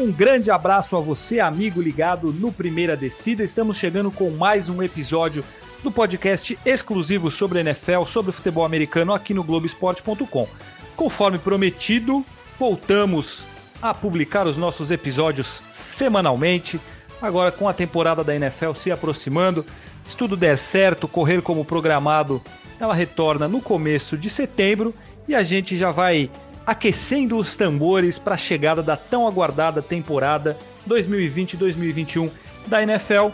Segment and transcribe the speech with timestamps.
[0.00, 3.44] Um grande abraço a você, amigo ligado no Primeira Descida.
[3.44, 5.44] Estamos chegando com mais um episódio
[5.82, 10.48] do podcast exclusivo sobre NFL, sobre futebol americano aqui no Globoesporte.com.
[10.96, 12.24] Conforme prometido,
[12.56, 13.46] voltamos
[13.82, 16.80] a publicar os nossos episódios semanalmente,
[17.20, 19.66] agora com a temporada da NFL se aproximando.
[20.02, 22.40] Se tudo der certo, correr como programado,
[22.80, 24.94] ela retorna no começo de setembro
[25.28, 26.30] e a gente já vai
[26.66, 30.56] aquecendo os tambores para a chegada da tão aguardada temporada
[30.88, 32.30] 2020-2021
[32.66, 33.28] da NFL.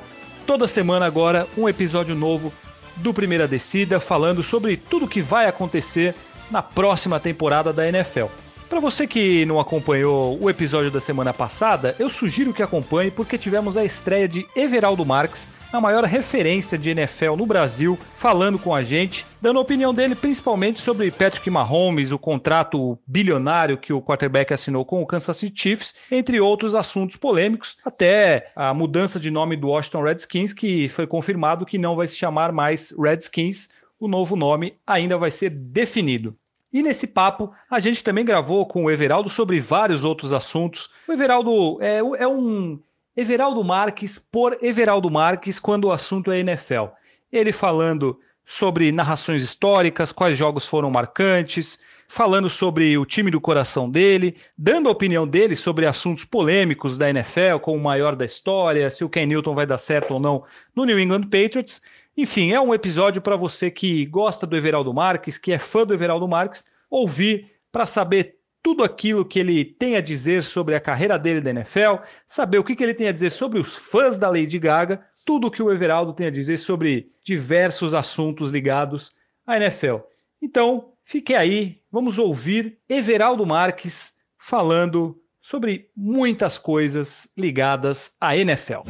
[0.47, 2.53] Toda semana agora um episódio novo
[2.97, 6.15] do Primeira Descida falando sobre tudo que vai acontecer
[6.51, 8.27] na próxima temporada da NFL.
[8.69, 13.39] Para você que não acompanhou o episódio da semana passada, eu sugiro que acompanhe porque
[13.39, 18.75] tivemos a estreia de Everaldo Marques, a maior referência de NFL no Brasil, falando com
[18.75, 24.03] a gente, dando a opinião dele principalmente sobre Patrick Mahomes, o contrato bilionário que o
[24.03, 29.31] quarterback assinou com o Kansas City Chiefs, entre outros assuntos polêmicos, até a mudança de
[29.31, 34.09] nome do Washington Redskins, que foi confirmado que não vai se chamar mais Redskins, o
[34.09, 36.37] novo nome ainda vai ser definido.
[36.73, 40.91] E nesse papo, a gente também gravou com o Everaldo sobre vários outros assuntos.
[41.09, 42.79] O Everaldo é, é um
[43.17, 46.89] Everaldo Marques por Everaldo Marques quando o assunto é NFL.
[47.33, 53.91] Ele falando sobre narrações históricas, quais jogos foram marcantes, falando sobre o time do coração
[53.91, 58.89] dele, dando a opinião dele sobre assuntos polêmicos da NFL, como o maior da história,
[58.91, 61.83] se o Ken Newton vai dar certo ou não no New England Patriots.
[62.17, 65.93] Enfim, é um episódio para você que gosta do Everaldo Marques, que é fã do
[65.93, 71.19] Everaldo Marques, ouvir para saber tudo aquilo que ele tem a dizer sobre a carreira
[71.19, 74.29] dele da NFL, saber o que, que ele tem a dizer sobre os fãs da
[74.29, 79.15] Lady Gaga, tudo o que o Everaldo tem a dizer sobre diversos assuntos ligados
[79.47, 79.99] à NFL.
[80.41, 88.83] Então, fique aí, vamos ouvir Everaldo Marques falando sobre muitas coisas ligadas à NFL.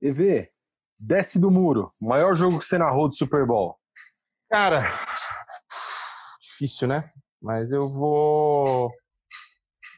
[0.00, 0.48] EV,
[0.98, 1.86] Desce do muro.
[2.02, 3.76] Maior jogo que você narrou do Super Bowl.
[4.50, 4.84] Cara,
[6.40, 7.10] difícil, né?
[7.40, 8.90] Mas eu vou.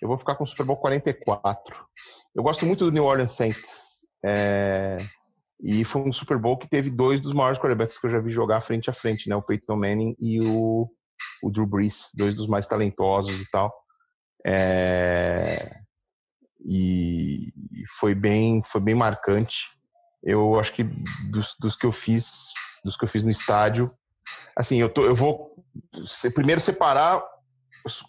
[0.03, 1.87] Eu vou ficar com o Super Bowl 44.
[2.35, 4.07] Eu gosto muito do New Orleans Saints.
[4.25, 4.99] É...
[5.61, 8.31] E foi um Super Bowl que teve dois dos maiores quarterbacks que eu já vi
[8.31, 9.35] jogar frente a frente, né?
[9.35, 10.89] O Peyton Manning e o,
[11.43, 13.73] o Drew Brees, dois dos mais talentosos e tal.
[14.47, 15.81] É...
[16.65, 17.53] E
[17.99, 19.78] foi bem, foi bem marcante.
[20.23, 20.85] Eu acho que
[21.31, 22.53] dos, dos que eu fiz,
[22.85, 23.91] dos que eu fiz no estádio,
[24.57, 25.55] assim, eu, tô, eu vou
[26.35, 27.23] primeiro separar,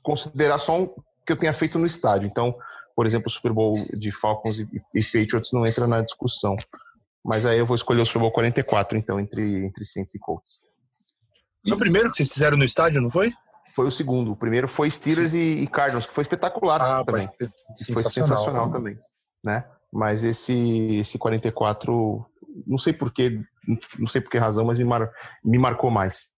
[0.03, 0.87] considerar só um
[1.25, 2.27] que eu tenha feito no estádio.
[2.27, 2.55] Então,
[2.95, 6.57] por exemplo, o Super Bowl de Falcons e, e Patriots não entra na discussão.
[7.23, 10.61] Mas aí eu vou escolher o Super Bowl 44, então, entre, entre Saints e Colts.
[11.63, 13.31] Foi o primeiro que vocês fizeram no estádio, não foi?
[13.75, 14.31] Foi o segundo.
[14.31, 17.29] O primeiro foi Steelers e, e Cardinals, que foi espetacular ah, também.
[17.93, 18.97] Foi sensacional também,
[19.43, 19.65] né?
[19.91, 22.25] Mas esse, esse 44,
[22.67, 23.39] não sei porquê,
[23.97, 25.09] não sei por que razão, mas me, mar,
[25.43, 26.29] me marcou mais.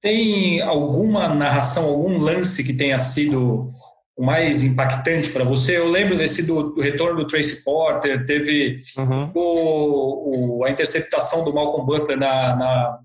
[0.00, 3.72] Tem alguma narração, algum lance que tenha sido
[4.16, 5.76] o mais impactante para você?
[5.76, 9.30] Eu lembro desse do, do, retorno do Tracy Porter, teve uhum.
[9.34, 12.98] o, o, a interceptação do Malcolm Butler na, na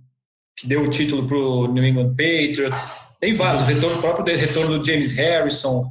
[0.55, 2.91] que deu o título para o New England Patriots.
[3.19, 5.89] Tem vários, o retorno, o próprio retorno do James Harrison.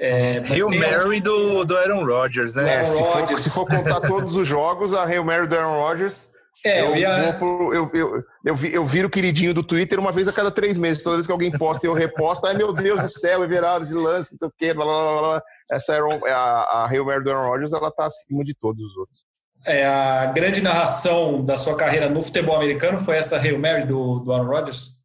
[0.00, 2.82] É, Hail Mary do, do Aaron Rodgers, né?
[2.82, 6.28] É, se, for, se, for, contar todos os jogos, a Hail Mary do Aaron Rodgers.
[6.64, 7.36] É, eu, ia...
[7.40, 10.76] eu, eu, eu, eu, eu viro o queridinho do Twitter uma vez a cada três
[10.76, 11.02] meses.
[11.02, 12.46] Toda vez que alguém posta eu reposto.
[12.46, 15.42] Ai, meu Deus do céu, Everaldo, esse lance, não sei o quê, blá, blá, blá,
[15.70, 18.96] Essa Aaron, a, a Hail Mary do Aaron Rodgers, ela tá acima de todos os
[18.96, 19.18] outros.
[19.66, 24.20] É, a grande narração da sua carreira no futebol americano foi essa Hail Mary do,
[24.20, 24.98] do Aaron Rodgers?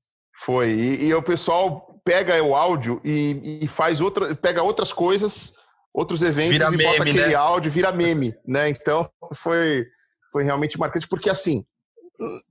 [0.43, 0.69] Foi.
[0.69, 5.53] E, e o pessoal pega o áudio e, e faz outra, pega outras coisas,
[5.93, 7.35] outros eventos vira e meme, bota aquele né?
[7.35, 8.69] áudio, vira meme, né?
[8.69, 9.85] Então foi,
[10.31, 11.65] foi realmente marcante, porque assim,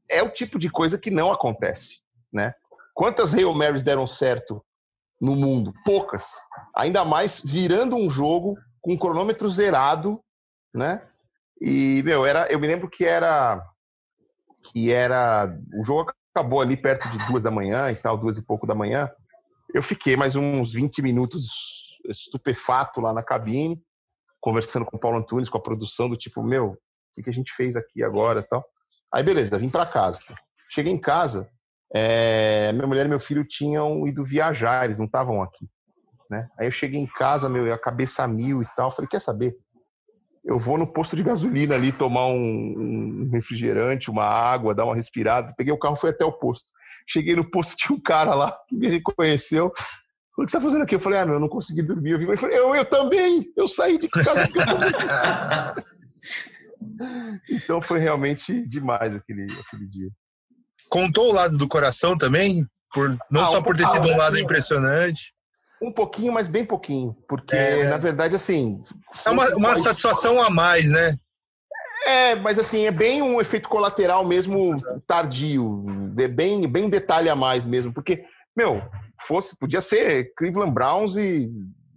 [0.09, 2.01] é o tipo de coisa que não acontece,
[2.33, 2.55] né?
[2.95, 4.65] Quantas Hail Marys deram certo
[5.21, 5.73] no mundo?
[5.85, 6.33] Poucas.
[6.75, 10.21] Ainda mais virando um jogo com um cronômetro zerado,
[10.75, 11.03] né?
[11.61, 13.65] E, meu, era, eu me lembro que era
[14.65, 18.43] que era o jogo acabou ali perto de duas da manhã e tal, duas e
[18.43, 19.11] pouco da manhã.
[19.75, 23.81] Eu fiquei mais uns 20 minutos estupefato lá na cabine,
[24.39, 27.53] conversando com o Paulo Antunes, com a produção, do tipo, meu, o que, a gente
[27.55, 28.63] fez aqui agora tal.
[29.11, 30.21] Aí, beleza, vim para casa.
[30.69, 31.49] Cheguei em casa,
[31.95, 35.67] é, minha mulher e meu filho tinham ido viajar, eles não estavam aqui.
[36.29, 36.49] Né?
[36.59, 38.91] Aí eu cheguei em casa, meu, a cabeça mil e tal.
[38.91, 39.57] Falei, quer saber?
[40.45, 44.97] Eu vou no posto de gasolina ali tomar um, um refrigerante, uma água, dar uma
[44.97, 45.55] respirada.
[45.57, 46.73] Peguei o carro, fui até o posto.
[47.09, 49.73] Cheguei no posto, tinha um cara lá que me reconheceu.
[50.37, 50.95] O que você tá fazendo aqui?
[50.95, 52.13] Eu falei, ah, meu, eu não consegui dormir.
[52.13, 54.49] Eu, eu, falei, eu, eu também, eu saí de casa.
[57.51, 60.09] então foi realmente demais aquele, aquele dia.
[60.89, 62.67] Contou o lado do coração também?
[62.95, 65.35] Por, não ah, só um por ter sido um lado impressionante.
[65.83, 67.17] Um pouquinho, mas bem pouquinho.
[67.29, 67.89] Porque, é.
[67.89, 68.83] na verdade, assim.
[69.25, 71.19] É uma, uma satisfação a mais, né?
[72.05, 75.85] É, mas assim, é bem um efeito colateral mesmo tardio.
[76.19, 77.93] É bem, bem um detalhe a mais mesmo.
[77.93, 78.25] Porque,
[78.57, 78.83] meu,
[79.21, 81.51] fosse, podia ser Cleveland Browns e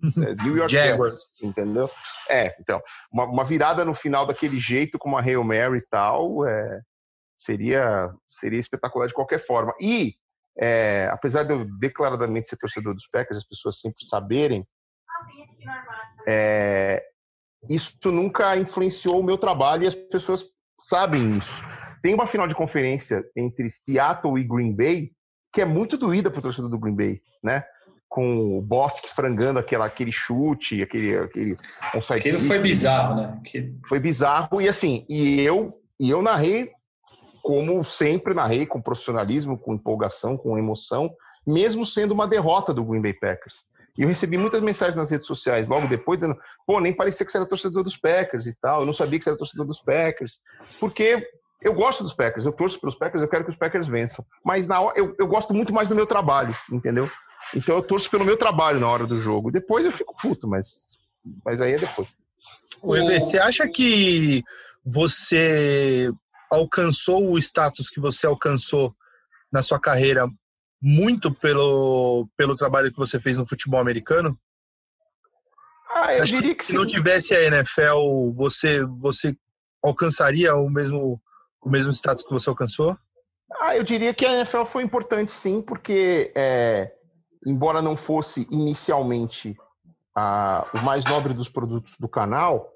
[0.04, 1.90] é, New York Jets, entendeu?
[2.30, 2.82] É, então,
[3.12, 6.82] uma, uma, virada no final daquele jeito, com uma Hail Mary e tal, é,
[7.38, 9.74] seria, seria espetacular de qualquer forma.
[9.80, 10.16] E,
[10.58, 14.66] é, apesar de eu declaradamente ser torcedor dos Packers, as pessoas sempre saberem,
[16.28, 17.04] é,
[17.70, 20.46] isso nunca influenciou o meu trabalho e as pessoas
[20.80, 21.64] sabem isso.
[22.02, 25.12] Tem uma final de conferência entre Seattle e Green Bay
[25.56, 27.64] que é muito doída para o torcedor do Green Bay, né?
[28.10, 31.56] Com o Bostic frangando aquela, aquele chute, aquele, aquele
[31.94, 33.40] Aquilo foi bizarro, né?
[33.42, 33.74] Que...
[33.88, 36.72] Foi bizarro e assim, e eu e eu narrei
[37.42, 41.10] como sempre narrei com profissionalismo, com empolgação, com emoção,
[41.48, 43.64] mesmo sendo uma derrota do Green Bay Packers.
[43.98, 47.32] E eu recebi muitas mensagens nas redes sociais logo depois, dizendo: pô, nem parecia que
[47.32, 49.82] você era torcedor dos Packers e tal, eu não sabia que você era torcedor dos
[49.82, 50.40] Packers.
[50.80, 51.28] Porque
[51.62, 54.26] eu gosto dos Packers, eu torço pelos Packers, eu quero que os Packers vençam.
[54.44, 57.10] Mas na hora, eu, eu gosto muito mais do meu trabalho, entendeu?
[57.54, 59.52] Então eu torço pelo meu trabalho na hora do jogo.
[59.52, 60.98] Depois eu fico puto, mas,
[61.44, 62.10] mas aí é depois.
[62.82, 64.44] O EV, você acha que
[64.86, 66.12] você
[66.52, 68.96] alcançou o status que você alcançou
[69.52, 70.28] na sua carreira
[70.88, 74.40] muito pelo, pelo trabalho que você fez no futebol americano?
[75.90, 79.36] Ah, eu diria que, que se não tivesse a NFL, você, você
[79.84, 81.20] alcançaria o mesmo,
[81.60, 82.96] o mesmo status que você alcançou?
[83.60, 86.94] Ah, eu diria que a NFL foi importante sim, porque é,
[87.44, 89.58] embora não fosse inicialmente
[90.16, 92.72] a, o mais nobre dos produtos do canal,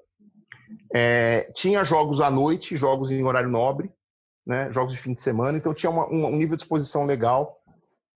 [0.92, 3.92] é, tinha jogos à noite, jogos em horário nobre,
[4.44, 7.59] né, jogos de fim de semana, então tinha uma, um nível de exposição legal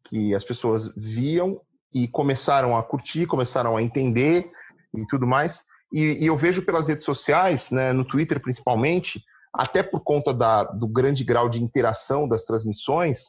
[0.05, 1.61] que as pessoas viam
[1.93, 4.51] e começaram a curtir, começaram a entender
[4.95, 5.65] e tudo mais.
[5.93, 9.23] E, e eu vejo pelas redes sociais, né, no Twitter principalmente,
[9.53, 13.27] até por conta da, do grande grau de interação das transmissões,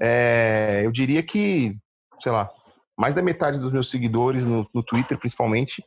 [0.00, 1.76] é, eu diria que,
[2.22, 2.50] sei lá,
[2.96, 5.84] mais da metade dos meus seguidores no, no Twitter, principalmente,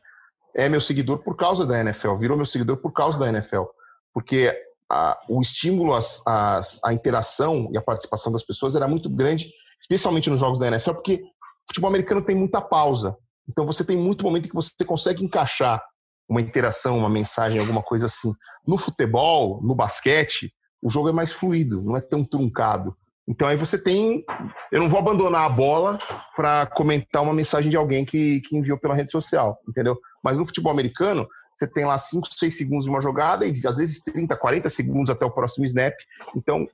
[0.54, 3.64] é meu seguidor por causa da NFL, virou meu seguidor por causa da NFL.
[4.12, 4.56] Porque
[4.88, 5.92] a, o estímulo
[6.24, 9.52] à interação e a participação das pessoas era muito grande,
[9.84, 13.16] especialmente nos jogos da NFL, porque o futebol americano tem muita pausa.
[13.48, 15.82] Então você tem muito momento em que você consegue encaixar
[16.26, 18.32] uma interação, uma mensagem, alguma coisa assim.
[18.66, 20.50] No futebol, no basquete,
[20.82, 22.96] o jogo é mais fluido, não é tão truncado.
[23.28, 24.24] Então aí você tem.
[24.72, 25.98] Eu não vou abandonar a bola
[26.34, 29.98] para comentar uma mensagem de alguém que, que enviou pela rede social, entendeu?
[30.22, 33.76] Mas no futebol americano, você tem lá 5, 6 segundos de uma jogada e às
[33.76, 35.94] vezes 30, 40 segundos até o próximo snap.
[36.34, 36.66] Então,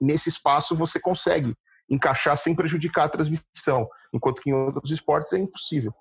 [0.00, 1.54] nesse espaço, você consegue
[1.90, 5.92] encaixar sem prejudicar a transmissão, enquanto que em outros esportes é impossível.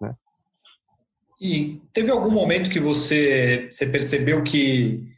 [0.00, 0.14] Né?
[1.40, 5.12] E teve algum momento que você, você percebeu que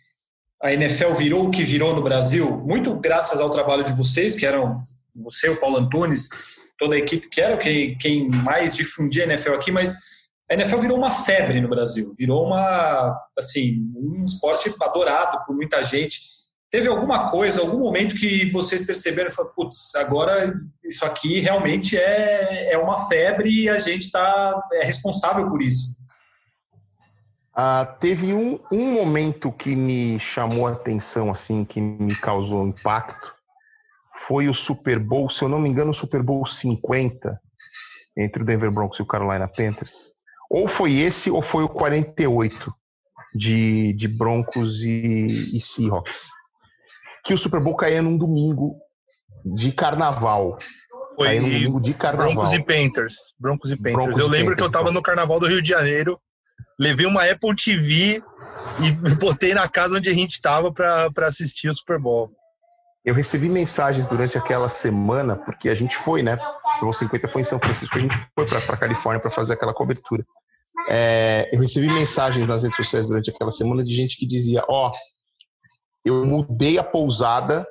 [0.63, 4.47] a NFL virou o que virou no Brasil, muito graças ao trabalho de vocês, que
[4.47, 4.81] eram
[5.15, 6.29] você, o Paulo Antunes,
[6.79, 10.15] toda a equipe, que era quem, quem mais difundia a NFL aqui, mas
[10.51, 15.83] a NFL virou uma febre no Brasil, virou uma, assim, um esporte adorado por muita
[15.83, 16.21] gente.
[16.75, 20.53] Teve alguma coisa, algum momento que vocês perceberam e falaram, putz, agora
[20.83, 26.03] isso aqui realmente é, é uma febre e a gente tá, é responsável por isso?
[27.55, 33.33] Ah, teve um, um momento que me chamou a atenção, assim, que me causou impacto,
[34.13, 37.41] foi o Super Bowl, se eu não me engano, o Super Bowl 50,
[38.17, 40.11] entre o Denver Broncos e o Carolina Panthers.
[40.51, 42.75] Ou foi esse, ou foi o 48
[43.33, 46.27] de, de Broncos e, e Seahawks
[47.25, 48.77] que o Super Bowl caía num domingo
[49.45, 50.59] de carnaval.
[51.17, 52.35] Foi num domingo de carnaval.
[52.35, 53.17] Broncos e Panthers.
[53.39, 53.95] Broncos e Panthers.
[53.95, 54.95] Broncos eu lembro Panthers, que eu tava então.
[54.95, 56.21] no carnaval do Rio de Janeiro,
[56.79, 58.23] levei uma Apple TV
[58.81, 62.31] e botei na casa onde a gente tava para assistir o Super Bowl.
[63.05, 66.39] Eu recebi mensagens durante aquela semana, porque a gente foi, né?
[66.83, 70.25] O 50 foi em São Francisco, a gente foi para Califórnia para fazer aquela cobertura.
[70.89, 74.89] É, eu recebi mensagens nas redes sociais durante aquela semana de gente que dizia: Ó,
[74.89, 74.93] oh,
[76.05, 77.67] eu mudei a pousada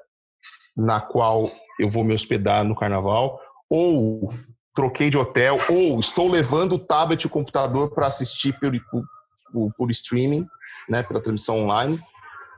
[0.75, 4.27] na qual eu vou me hospedar no carnaval, ou
[4.75, 8.71] troquei de hotel, ou estou levando o tablet e o computador para assistir por,
[9.51, 10.47] por, por, streaming,
[10.89, 11.99] né, pela transmissão online,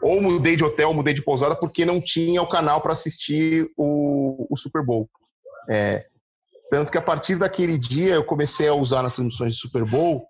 [0.01, 4.47] ou mudei de hotel, mudei de pousada porque não tinha o canal para assistir o,
[4.49, 5.09] o, Super Bowl.
[5.69, 6.05] É,
[6.69, 10.27] Tanto que a partir daquele dia eu comecei a usar nas transmissões de Super Bowl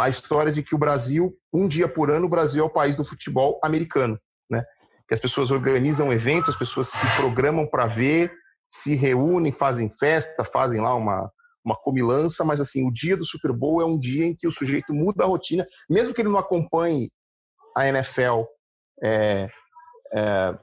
[0.00, 2.94] a história de que o Brasil, um dia por ano, o Brasil é o país
[2.94, 4.18] do futebol americano?
[5.12, 8.32] Que as pessoas organizam eventos, as pessoas se programam para ver,
[8.66, 11.30] se reúnem, fazem festa, fazem lá uma,
[11.62, 14.50] uma comilança, mas assim, o dia do Super Bowl é um dia em que o
[14.50, 17.10] sujeito muda a rotina, mesmo que ele não acompanhe
[17.76, 18.44] a NFL
[19.04, 19.50] é,
[20.14, 20.58] é,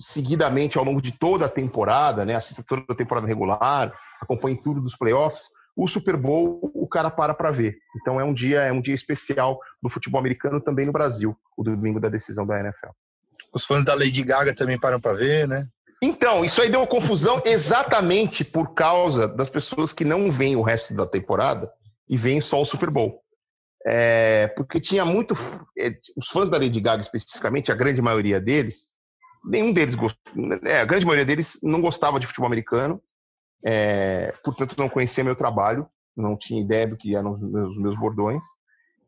[0.00, 2.34] seguidamente ao longo de toda a temporada, né?
[2.34, 5.44] Assista toda a temporada regular, acompanhe tudo dos playoffs.
[5.76, 7.78] O Super Bowl, o cara para para ver.
[8.00, 11.62] Então é um dia, é um dia especial do futebol americano também no Brasil, o
[11.62, 12.90] domingo da decisão da NFL.
[13.52, 15.66] Os fãs da Lady Gaga também param para ver, né?
[16.02, 20.94] Então, isso aí deu confusão exatamente por causa das pessoas que não veem o resto
[20.94, 21.70] da temporada
[22.08, 23.22] e veem só o Super Bowl.
[23.86, 25.34] É, porque tinha muito.
[25.78, 28.92] É, os fãs da Lady Gaga, especificamente, a grande maioria deles,
[29.44, 30.20] nenhum deles gostou.
[30.64, 33.00] É, a grande maioria deles não gostava de futebol americano
[33.64, 37.98] é, portanto, não conhecia meu trabalho, não tinha ideia do que eram os meus, meus
[37.98, 38.44] bordões,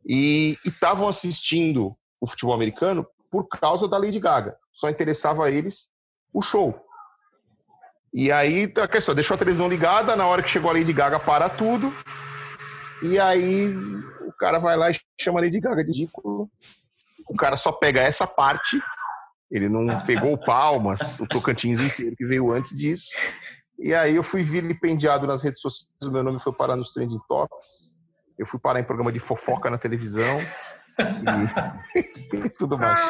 [0.06, 4.56] e estavam assistindo o futebol americano por causa da Lady Gaga.
[4.72, 5.88] Só interessava a eles
[6.32, 6.80] o show.
[8.12, 11.18] E aí, a questão, deixou a televisão ligada, na hora que chegou a Lady Gaga,
[11.18, 11.92] para tudo,
[13.02, 16.48] e aí o cara vai lá e chama a Lady Gaga de ridículo.
[17.28, 18.80] O cara só pega essa parte,
[19.50, 23.08] ele não pegou o Palmas, o Tocantins inteiro que veio antes disso,
[23.80, 27.18] e aí eu fui vilipendiado nas redes sociais, o meu nome foi parar nos trending
[27.28, 27.96] tops,
[28.38, 30.38] eu fui parar em programa de fofoca na televisão
[31.94, 33.00] e, tudo mais.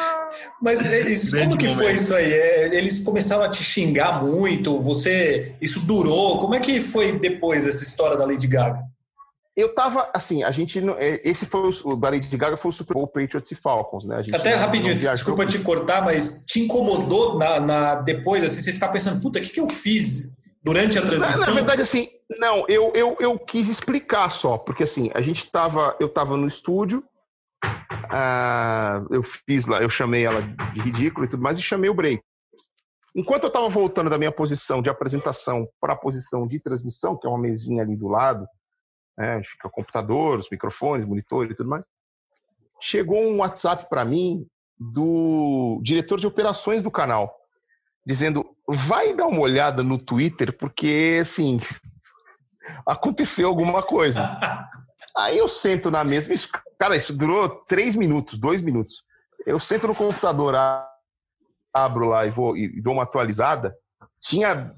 [0.61, 2.31] Mas é, isso, como que foi isso aí?
[2.31, 6.39] É, eles começaram a te xingar muito, você, isso durou?
[6.39, 8.83] Como é que foi depois essa história da Lady Gaga?
[9.55, 12.73] Eu tava, assim, a gente, é, esse foi o, o da Lady Gaga foi o
[12.73, 14.21] Super Bowl Patriots e Falcons, né?
[14.33, 19.21] Até rapidinho, desculpa te cortar, mas te incomodou na, na, depois, assim, você ficar pensando,
[19.21, 21.39] puta, o que, que eu fiz durante a transmissão?
[21.39, 25.49] Na, na, verdade, assim, não, eu, eu, eu quis explicar só, porque assim, a gente
[25.49, 27.03] tava, eu tava no estúdio,
[28.15, 31.93] uh, eu fiz lá, eu chamei ela de ridículo e tudo mais, e chamei o
[31.93, 32.23] break.
[33.15, 37.27] Enquanto eu estava voltando da minha posição de apresentação para a posição de transmissão, que
[37.27, 38.47] é uma mesinha ali do lado,
[39.17, 41.83] né, fica o computador, os microfones, monitor e tudo mais,
[42.81, 44.45] chegou um WhatsApp para mim
[44.77, 47.33] do diretor de operações do canal
[48.05, 51.59] dizendo: vai dar uma olhada no Twitter, porque assim
[52.85, 54.39] aconteceu alguma coisa.
[55.17, 56.29] Aí eu sento na mesa,
[56.77, 59.03] cara, isso durou três minutos, dois minutos.
[59.45, 60.55] Eu sento no computador,
[61.73, 63.75] abro lá e vou e dou uma atualizada.
[64.19, 64.73] Tinha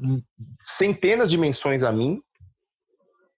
[0.59, 2.21] centenas de menções a mim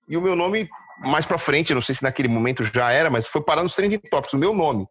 [0.08, 3.25] e o meu nome mais para frente, não sei se naquele momento já era, mas
[3.25, 4.86] foi parar nos trending topics, o meu nome.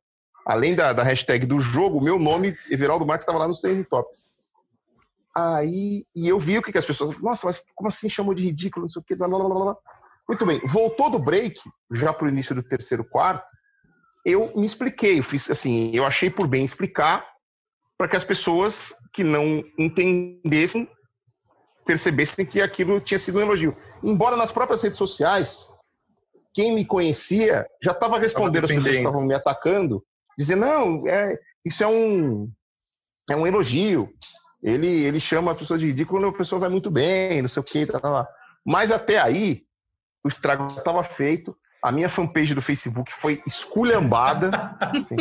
[0.47, 3.85] Além da, da hashtag do jogo, o meu nome, Everaldo Marques, estava lá nos trending
[3.85, 4.27] topics.
[5.35, 7.17] Aí, e eu vi o que, que as pessoas.
[7.19, 8.85] Nossa, mas como assim chamou de ridículo?
[8.85, 9.15] Não sei o que.
[9.15, 9.77] Blá, blá, blá, blá.
[10.29, 10.61] Muito bem.
[10.65, 11.59] Voltou do break,
[11.93, 13.47] já para o início do terceiro quarto.
[14.25, 15.19] Eu me expliquei.
[15.19, 15.91] Eu fiz assim.
[15.95, 17.27] Eu achei por bem explicar
[17.97, 20.89] para que as pessoas que não entendessem
[21.85, 23.75] percebessem que aquilo tinha sido um elogio.
[24.05, 25.73] Embora nas próprias redes sociais,
[26.53, 30.05] quem me conhecia já estava respondendo as pessoas que estavam me atacando,
[30.37, 32.53] dizendo: não, é, isso é um,
[33.31, 34.13] é um elogio
[34.63, 37.65] ele, ele chama a pessoa de ridículo a pessoa vai muito bem, não sei o
[37.65, 38.29] que, tá, tá, tá.
[38.67, 39.63] Mas até aí,
[40.23, 41.57] o estrago estava feito.
[41.83, 44.51] A minha fanpage do Facebook foi esculhambada.
[44.81, 45.17] assim.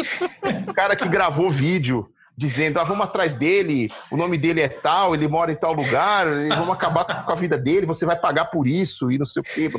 [0.69, 5.13] O cara que gravou vídeo dizendo: ah, vamos atrás dele, o nome dele é tal,
[5.13, 8.67] ele mora em tal lugar, vamos acabar com a vida dele, você vai pagar por
[8.67, 9.69] isso, e não sei o quê.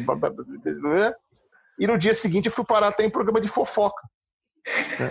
[1.78, 4.02] E no dia seguinte eu fui parar até em programa de fofoca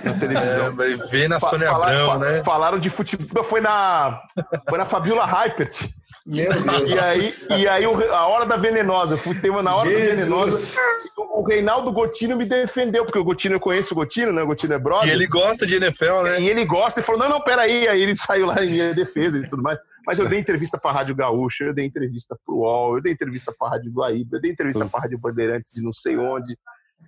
[0.04, 0.66] na televisão.
[0.66, 2.44] É, vai ver na Sônia Abrão, né?
[2.44, 4.22] Falaram de futebol, foi na,
[4.68, 5.90] foi na Fabiola Hypert.
[6.26, 6.90] Meu Deus.
[6.90, 10.10] E aí, e aí a hora da venenosa, eu fui tema na hora Jesus.
[10.10, 10.78] da venenosa.
[11.18, 14.44] O Reinaldo Gotino me defendeu, porque o Gotino eu conheço o Gotino, né?
[14.44, 15.08] O Gotino é brother.
[15.08, 16.42] E ele gosta de NFL, né?
[16.42, 17.88] E ele gosta, e falou: não, não, peraí.
[17.88, 19.80] Aí ele saiu lá em minha defesa e tudo mais.
[20.06, 23.02] Mas eu dei entrevista para a Rádio Gaúcha, eu dei entrevista para o UOL, eu
[23.02, 25.94] dei entrevista para a Rádio Guaíba, eu dei entrevista para a Rádio Bandeirantes de não
[25.94, 26.58] sei onde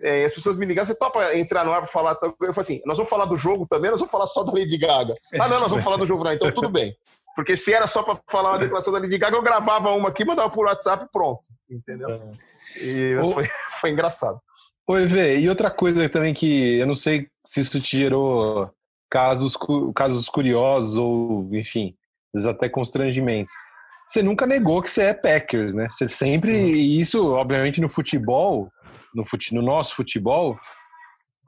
[0.01, 2.17] é, as pessoas me ligaram, você topa entrar no ar para falar?
[2.21, 4.77] Eu falei assim, nós vamos falar do jogo também, nós vamos falar só da Lady
[4.77, 5.15] Gaga.
[5.39, 6.33] Ah, não, nós vamos falar do jogo, não.
[6.33, 6.95] Então tudo bem.
[7.35, 10.25] Porque se era só para falar uma declaração da Lady Gaga, eu gravava uma aqui,
[10.25, 11.41] mandava por WhatsApp pronto.
[11.69, 12.09] Entendeu?
[12.09, 12.31] É.
[12.81, 14.39] E foi, foi engraçado.
[14.87, 18.71] Oi, Vê, e outra coisa também que eu não sei se isso te gerou
[19.09, 19.55] casos,
[19.95, 21.95] casos curiosos ou, enfim,
[22.47, 23.53] até constrangimentos.
[24.07, 25.87] Você nunca negou que você é Packers, né?
[25.91, 26.71] Você sempre, Sim.
[26.71, 28.71] e isso, obviamente, no futebol,
[29.13, 30.59] no, fute, no nosso futebol,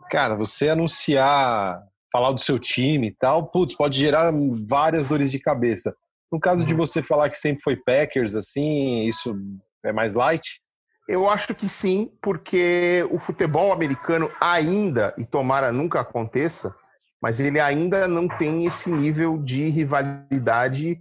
[0.09, 4.31] cara, você anunciar, falar do seu time e tal, putz, pode gerar
[4.67, 5.95] várias dores de cabeça.
[6.31, 6.67] No caso uhum.
[6.67, 9.35] de você falar que sempre foi Packers, assim, isso
[9.83, 10.59] é mais light?
[11.07, 16.73] Eu acho que sim, porque o futebol americano ainda, e tomara nunca aconteça,
[17.21, 20.97] mas ele ainda não tem esse nível de rivalidade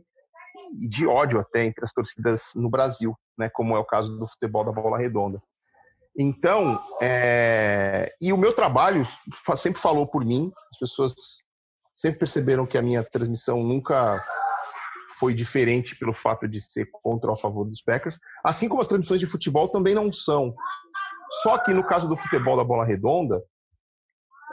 [0.81, 4.27] e de ódio até entre as torcidas no Brasil, né, como é o caso do
[4.27, 5.41] futebol da bola redonda.
[6.19, 8.13] Então, é...
[8.21, 9.07] e o meu trabalho
[9.55, 11.15] sempre falou por mim, as pessoas
[11.95, 14.25] sempre perceberam que a minha transmissão nunca
[15.19, 18.89] foi diferente pelo fato de ser contra ou a favor dos Packers, assim como as
[18.89, 20.55] transmissões de futebol também não são.
[21.43, 23.43] Só que no caso do futebol da bola redonda,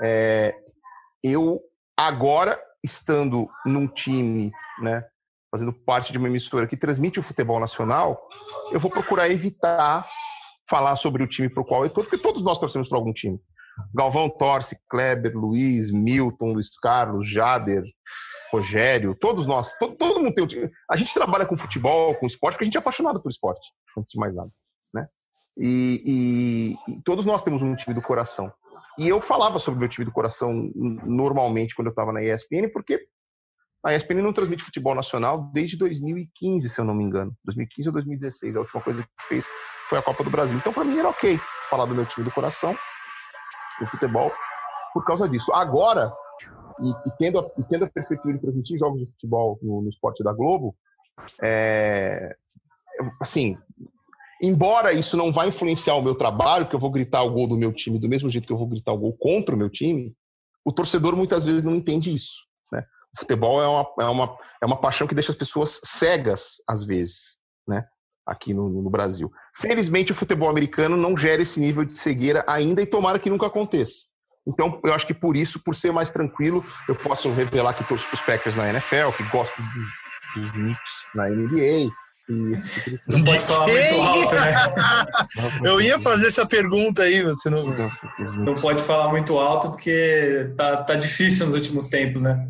[0.03, 0.55] é...
[1.23, 1.59] eu
[1.97, 5.03] agora estando num time, né,
[5.51, 8.29] fazendo parte de uma emissora que transmite o futebol nacional,
[8.71, 10.07] eu vou procurar evitar
[10.69, 13.13] falar sobre o time para o qual eu torço, porque todos nós torcemos para algum
[13.13, 13.39] time.
[13.93, 17.83] Galvão torce, Kleber, Luiz, Milton, Luiz Carlos, Jader,
[18.51, 20.69] Rogério, todos nós, todo, todo mundo tem um time.
[20.89, 24.11] A gente trabalha com futebol, com esporte, porque a gente é apaixonado por esporte, antes
[24.11, 24.49] de mais nada,
[24.93, 25.07] né?
[25.57, 28.51] E, e, e todos nós temos um time do coração.
[28.97, 32.69] E eu falava sobre o meu time do coração normalmente quando eu estava na ESPN,
[32.73, 33.07] porque
[33.87, 37.33] a ESPN não transmite futebol nacional desde 2015, se eu não me engano.
[37.45, 38.55] 2015 ou 2016.
[38.55, 39.45] A última coisa que fez
[39.87, 40.57] foi a Copa do Brasil.
[40.57, 41.39] Então, para mim, era ok
[41.69, 42.75] falar do meu time do coração,
[43.79, 44.29] do futebol,
[44.93, 45.53] por causa disso.
[45.53, 46.11] Agora,
[46.81, 49.87] e, e, tendo, a, e tendo a perspectiva de transmitir jogos de futebol no, no
[49.87, 50.75] esporte da Globo,
[51.41, 52.35] é,
[53.21, 53.57] assim,
[54.41, 57.57] embora isso não vá influenciar o meu trabalho, que eu vou gritar o gol do
[57.57, 60.13] meu time do mesmo jeito que eu vou gritar o gol contra o meu time,
[60.65, 62.46] o torcedor muitas vezes não entende isso.
[63.17, 66.85] O futebol é uma, é, uma, é uma paixão que deixa as pessoas cegas, às
[66.85, 67.83] vezes, né?
[68.25, 69.31] aqui no, no Brasil.
[69.55, 73.47] Felizmente, o futebol americano não gera esse nível de cegueira ainda e tomara que nunca
[73.47, 74.05] aconteça.
[74.45, 78.05] Então, eu acho que por isso, por ser mais tranquilo, eu posso revelar que torço
[78.07, 81.89] para os Packers na NFL, que gosto dos, dos Knicks na NBA,
[82.27, 84.53] Tipo não pode falar muito alto, né?
[85.63, 87.73] Eu ia fazer essa pergunta aí, você não.
[88.43, 92.49] Não pode falar muito alto porque tá, tá difícil nos últimos tempos, né?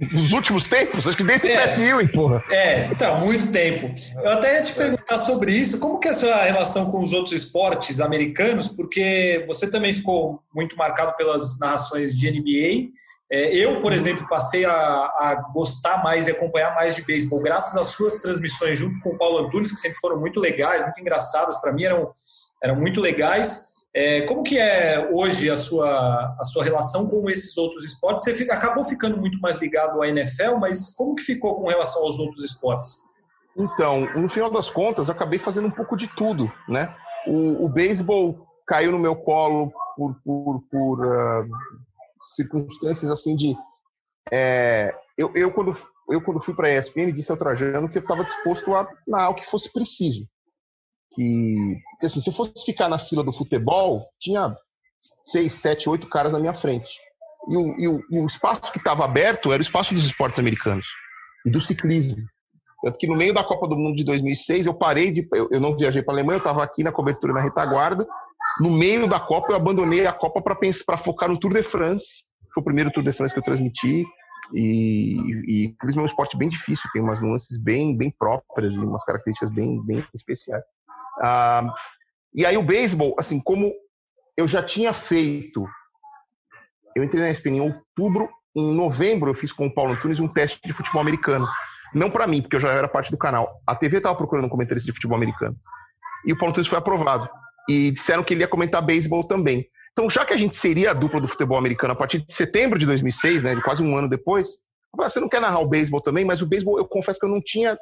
[0.00, 1.06] Nos últimos tempos?
[1.06, 2.44] Acho que desde é, Pat Ewing, porra.
[2.50, 3.92] É, então, muito tempo.
[4.22, 5.80] Eu até ia te perguntar sobre isso.
[5.80, 8.68] Como que é a sua relação com os outros esportes americanos?
[8.68, 12.92] Porque você também ficou muito marcado pelas narrações de NBA
[13.30, 17.76] é, eu, por exemplo, passei a, a, gostar mais e acompanhar mais de beisebol graças
[17.76, 21.60] às suas transmissões junto com o Paulo Antunes, que sempre foram muito legais, muito engraçadas,
[21.60, 22.10] para mim eram,
[22.62, 23.74] eram muito legais.
[23.94, 28.22] É, como que é hoje a sua, a sua relação com esses outros esportes?
[28.22, 32.02] Você fica, acabou ficando muito mais ligado à NFL, mas como que ficou com relação
[32.02, 32.98] aos outros esportes?
[33.56, 36.94] Então, no final das contas, eu acabei fazendo um pouco de tudo, né?
[37.26, 41.48] O, o beisebol caiu no meu colo por, por, por uh,
[42.36, 43.56] circunstâncias assim de.
[44.30, 45.76] É, eu, eu, quando,
[46.08, 49.30] eu, quando fui para a ESPN, disse ao Trajano que eu estava disposto a narrar
[49.30, 50.28] o que fosse preciso.
[51.14, 54.56] Que, assim, se eu fosse ficar na fila do futebol, tinha
[55.24, 56.90] seis, sete, oito caras na minha frente.
[57.48, 60.38] E o, e o, e o espaço que estava aberto era o espaço dos esportes
[60.38, 60.86] americanos
[61.46, 62.24] e do ciclismo.
[62.82, 65.26] Tanto que no meio da Copa do Mundo de 2006, eu parei de.
[65.34, 68.06] Eu, eu não viajei para a Alemanha, eu estava aqui na cobertura na retaguarda,
[68.60, 72.24] no meio da Copa, eu abandonei a Copa para focar no Tour de France.
[72.52, 74.04] Foi o primeiro Tour de France que eu transmiti.
[74.54, 75.16] E,
[75.46, 79.50] e é um esporte bem difícil, tem umas nuances bem, bem próprias e umas características
[79.50, 80.64] bem, bem especiais.
[81.22, 81.72] Ah,
[82.34, 83.72] e aí o beisebol, assim, como
[84.36, 85.66] eu já tinha feito,
[86.94, 90.28] eu entrei na ESPN em outubro, em novembro eu fiz com o Paulo Antunes um
[90.28, 91.46] teste de futebol americano.
[91.94, 93.60] Não para mim, porque eu já era parte do canal.
[93.66, 95.56] A TV estava procurando um comentarista de futebol americano.
[96.26, 97.28] E o Paulo Antunes foi aprovado
[97.68, 99.66] e disseram que ele ia comentar beisebol também.
[99.92, 102.78] Então, já que a gente seria a dupla do futebol americano a partir de setembro
[102.78, 104.58] de 2006, né, quase um ano depois,
[104.96, 107.42] você não quer narrar o beisebol também, mas o beisebol, eu confesso que eu não
[107.44, 107.76] tinha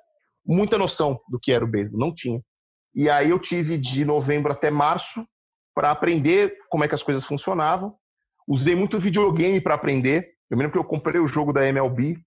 [0.44, 2.40] muita noção do que era o beisebol, não tinha.
[2.96, 5.24] E aí eu tive de novembro até março
[5.74, 7.94] para aprender como é que as coisas funcionavam.
[8.48, 10.30] Usei muito videogame para aprender.
[10.50, 12.18] Eu lembro que eu comprei o jogo da MLB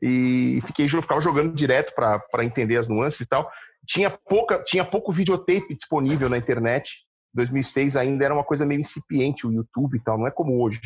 [0.00, 3.50] e fiquei ficava jogando direto para entender as nuances e tal
[3.86, 7.04] tinha, pouca, tinha pouco videotape disponível na internet.
[7.34, 10.80] 2006 ainda era uma coisa meio incipiente o YouTube e tal, não é como hoje,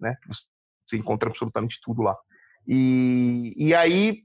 [0.00, 0.16] né?
[0.86, 2.16] Você encontra absolutamente tudo lá.
[2.66, 4.22] E, e aí,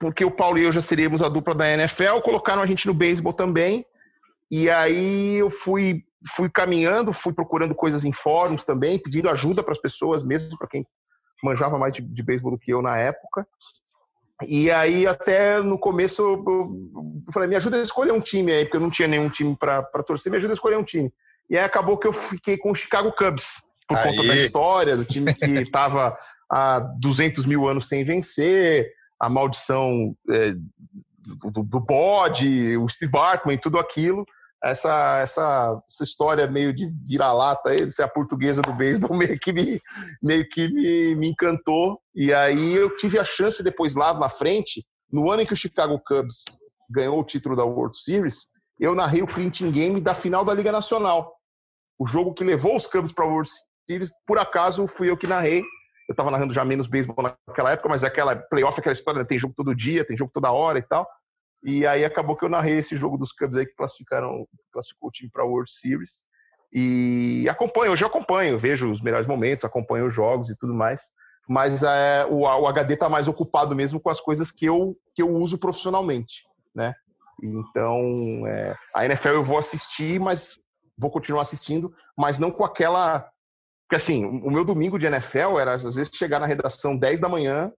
[0.00, 2.94] porque o Paulo e eu já seríamos a dupla da NFL, colocaram a gente no
[2.94, 3.84] beisebol também.
[4.50, 6.02] E aí eu fui
[6.34, 10.68] fui caminhando, fui procurando coisas em fóruns também, pedindo ajuda para as pessoas, mesmo para
[10.68, 10.86] quem
[11.42, 13.46] manjava mais de, de beisebol do que eu na época.
[14.46, 18.76] E aí, até no começo, eu falei, me ajuda a escolher um time aí, porque
[18.76, 21.12] eu não tinha nenhum time para torcer, me ajuda a escolher um time.
[21.48, 24.16] E aí acabou que eu fiquei com o Chicago Cubs, por aí.
[24.16, 26.18] conta da história, do time que estava
[26.50, 30.52] há 200 mil anos sem vencer, a maldição é,
[31.52, 34.24] do, do bode, o Steve Bartman, tudo aquilo.
[34.62, 39.80] essa, essa, essa história meio de vira-lata ser a portuguesa do beisebol, meio que, me,
[40.22, 42.00] meio que me, me encantou.
[42.14, 45.56] E aí eu tive a chance depois lá na frente, no ano em que o
[45.56, 46.44] Chicago Cubs
[46.88, 50.72] ganhou o título da World Series, eu narrei o clinching game da final da Liga
[50.72, 51.34] Nacional.
[51.98, 53.50] O jogo que levou os Cubs para a World
[53.86, 55.62] Series, por acaso fui eu que narrei.
[56.10, 59.24] Eu estava narrando já menos beisebol naquela época, mas aquela playoff, aquela história, né?
[59.24, 61.08] tem jogo todo dia, tem jogo toda hora e tal.
[61.62, 65.12] E aí acabou que eu narrei esse jogo dos Cubs aí que classificaram, classificou o
[65.12, 66.24] time para a World Series.
[66.72, 71.12] E acompanho, hoje eu acompanho, vejo os melhores momentos, acompanho os jogos e tudo mais.
[71.48, 75.22] Mas é, o, o HD está mais ocupado mesmo com as coisas que eu, que
[75.22, 76.44] eu uso profissionalmente,
[76.74, 76.92] né?
[77.40, 80.58] Então, é, a NFL eu vou assistir, mas
[80.98, 83.30] vou continuar assistindo, mas não com aquela.
[83.90, 87.28] Porque assim, o meu domingo de NFL era às vezes chegar na redação 10 da
[87.28, 87.72] manhã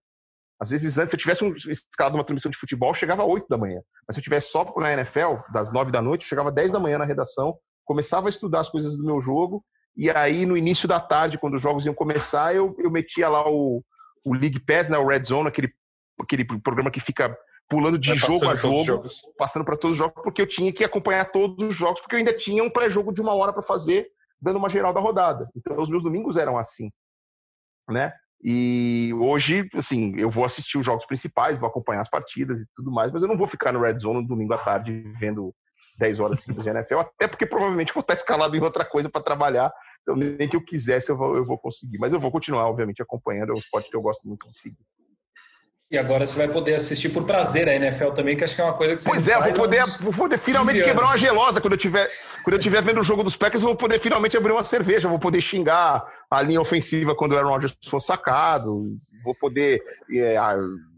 [0.62, 3.48] às vezes, antes, se eu tivesse um, escalado uma transmissão de futebol, chegava às 8
[3.48, 3.80] da manhã.
[4.06, 6.78] Mas se eu tivesse só na NFL, das 9 da noite, chegava às 10 da
[6.78, 9.64] manhã na redação, começava a estudar as coisas do meu jogo,
[9.96, 13.44] e aí no início da tarde, quando os jogos iam começar, eu, eu metia lá
[13.50, 13.82] o,
[14.24, 15.68] o League Pass, né, o Red Zone, aquele,
[16.20, 17.36] aquele programa que fica
[17.68, 21.24] pulando de jogo a jogo, passando para todos os jogos, porque eu tinha que acompanhar
[21.32, 24.06] todos os jogos, porque eu ainda tinha um pré-jogo de uma hora para fazer,
[24.42, 25.48] dando uma geral da rodada.
[25.56, 26.90] Então, os meus domingos eram assim,
[27.88, 28.12] né?
[28.42, 32.90] E hoje, assim, eu vou assistir os jogos principais, vou acompanhar as partidas e tudo
[32.90, 35.54] mais, mas eu não vou ficar no Red Zone no domingo à tarde vendo
[35.98, 39.22] 10 horas seguidas de NFL, até porque provavelmente vou estar escalado em outra coisa para
[39.22, 39.72] trabalhar.
[40.02, 41.98] Então, nem que eu quisesse, eu vou, eu vou conseguir.
[41.98, 43.50] Mas eu vou continuar, obviamente, acompanhando.
[43.50, 44.84] É um esporte que eu gosto muito de seguir.
[45.92, 48.64] E agora você vai poder assistir por prazer a NFL também, que acho que é
[48.64, 51.74] uma coisa que você Pois é, vou poder, vou poder finalmente quebrar uma gelosa quando
[51.74, 52.10] eu tiver,
[52.42, 55.06] quando eu tiver vendo o jogo dos Packers, eu vou poder finalmente abrir uma cerveja,
[55.06, 60.36] vou poder xingar a linha ofensiva quando o Aaron Rodgers for sacado, vou poder é,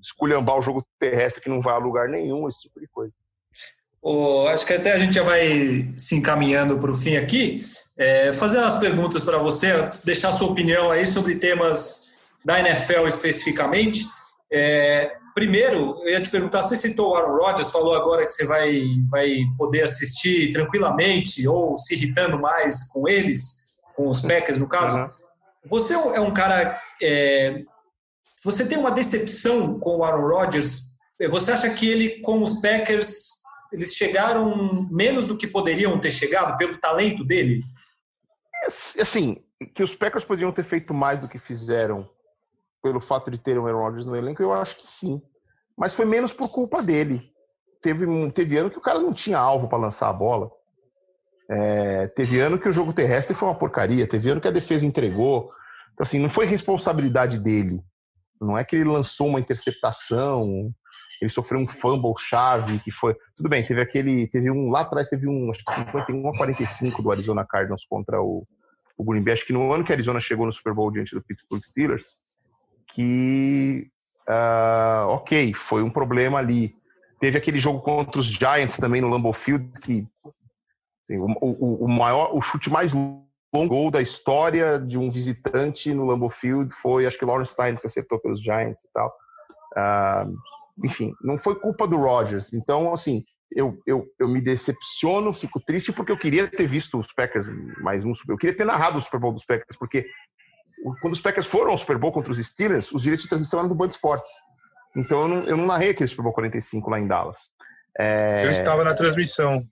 [0.00, 3.12] esculhambar o jogo terrestre que não vai a lugar nenhum, esse tipo de coisa.
[4.00, 7.60] Oh, acho que até a gente já vai se encaminhando para o fim aqui.
[7.96, 14.04] É, fazer umas perguntas para você, deixar sua opinião aí sobre temas da NFL especificamente.
[14.56, 18.46] É, primeiro, eu ia te perguntar, você citou o Aaron Rodgers, falou agora que você
[18.46, 24.68] vai, vai poder assistir tranquilamente ou se irritando mais com eles, com os Packers no
[24.68, 24.96] caso.
[24.96, 25.10] Uhum.
[25.66, 26.80] Você é um cara.
[27.02, 27.62] É,
[28.44, 32.60] você tem uma decepção com o Aaron Rodgers, é, você acha que ele, com os
[32.60, 37.64] Packers, eles chegaram menos do que poderiam ter chegado pelo talento dele?
[39.00, 39.42] Assim,
[39.74, 42.08] que os Packers poderiam ter feito mais do que fizeram
[42.84, 45.22] pelo fato de ter um Aaron Rodgers no elenco, eu acho que sim.
[45.74, 47.32] Mas foi menos por culpa dele.
[47.80, 50.50] Teve, teve ano que o cara não tinha alvo para lançar a bola.
[51.50, 54.06] É, teve ano que o jogo terrestre foi uma porcaria.
[54.06, 55.50] Teve ano que a defesa entregou.
[55.94, 57.82] Então, assim, não foi responsabilidade dele.
[58.38, 60.70] Não é que ele lançou uma interceptação,
[61.22, 63.16] ele sofreu um fumble chave, que foi.
[63.34, 64.26] Tudo bem, teve aquele.
[64.26, 64.70] Teve um.
[64.70, 68.46] Lá atrás teve um, acho que 51 a 45 do Arizona Cardinals contra o,
[68.98, 69.32] o Green Bay.
[69.32, 72.18] Acho que no ano que a Arizona chegou no Super Bowl diante do Pittsburgh Steelers,
[72.94, 73.90] que,
[74.28, 76.74] uh, ok, foi um problema ali.
[77.20, 80.06] Teve aquele jogo contra os Giants também no Lambeau Field, que
[81.02, 82.92] assim, o, o, o, maior, o chute mais
[83.54, 87.86] longo da história de um visitante no Lambeau Field foi, acho que Lawrence Steins que
[87.86, 89.12] acertou pelos Giants e tal.
[89.76, 90.34] Uh,
[90.84, 92.52] enfim, não foi culpa do Rodgers.
[92.52, 97.12] Então, assim, eu, eu, eu me decepciono, fico triste porque eu queria ter visto os
[97.12, 97.46] Packers
[97.80, 100.06] mais um, eu queria ter narrado o Super Bowl dos Packers, porque
[101.00, 103.68] quando os Packers foram ao Super Bowl contra os Steelers, os direitos de transmissão eram
[103.68, 104.30] do Band Esportes.
[104.96, 107.38] Então eu não, eu não narrei aquele Super Bowl 45 lá em Dallas.
[107.98, 108.44] É...
[108.44, 109.64] Eu estava na transmissão.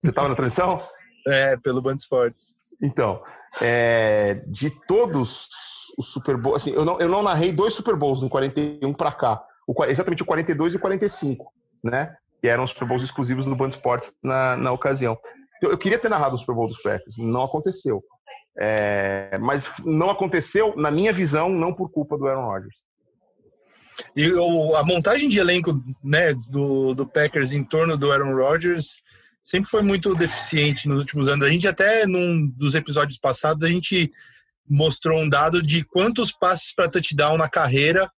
[0.00, 0.82] Você estava na transmissão?
[1.26, 2.54] é, pelo Band Esportes.
[2.82, 3.22] Então,
[3.60, 5.48] é, de todos
[5.96, 9.12] os Super Bowls, assim, eu não, eu não narrei dois Super Bowls no 41 para
[9.12, 12.14] cá, o, exatamente o 42 e o 45, né?
[12.42, 15.16] Que eram os Super Bowls exclusivos do Band Esportes na, na ocasião.
[15.62, 18.02] Eu, eu queria ter narrado o Super Bowl dos Packers, não aconteceu.
[18.56, 22.84] É, mas não aconteceu, na minha visão, não por culpa do Aaron Rodgers.
[24.16, 29.00] E o, a montagem de elenco né, do, do Packers em torno do Aaron Rodgers
[29.42, 31.46] sempre foi muito deficiente nos últimos anos.
[31.46, 34.10] A gente até, num dos episódios passados, a gente
[34.68, 38.10] mostrou um dado de quantos passes para touchdown na carreira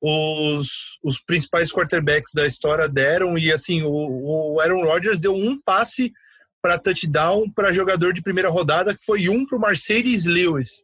[0.00, 3.36] os, os principais quarterbacks da história deram.
[3.36, 6.12] E assim, o, o Aaron Rodgers deu um passe
[6.66, 10.82] para touchdown para jogador de primeira rodada, que foi um para o Mercedes Lewis.